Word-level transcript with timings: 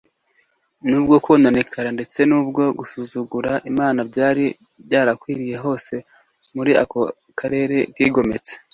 Nubwo 0.87 1.15
kononekara 1.25 1.89
ndetse 1.97 2.19
no 2.31 2.37
gusuzugura 2.79 3.51
Imana 3.71 3.99
byari 4.09 4.45
byarakwiriye 4.85 5.55
hose 5.63 5.93
muri 6.55 6.71
ako 6.83 6.99
karere 7.39 7.77
kigometse, 7.95 8.53